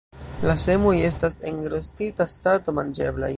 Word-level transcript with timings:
La 0.51 0.55
semoj 0.61 0.93
estas 1.09 1.37
en 1.51 1.61
rostita 1.75 2.29
stato 2.37 2.77
manĝeblaj. 2.81 3.29